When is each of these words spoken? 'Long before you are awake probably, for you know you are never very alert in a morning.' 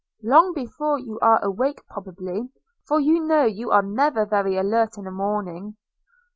'Long 0.23 0.51
before 0.55 0.97
you 0.97 1.19
are 1.19 1.39
awake 1.45 1.85
probably, 1.85 2.49
for 2.87 2.99
you 2.99 3.19
know 3.23 3.43
you 3.45 3.69
are 3.69 3.83
never 3.83 4.25
very 4.25 4.57
alert 4.57 4.97
in 4.97 5.05
a 5.05 5.11
morning.' 5.11 5.77